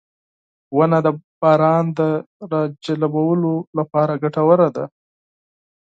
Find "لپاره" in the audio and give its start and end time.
3.77-4.13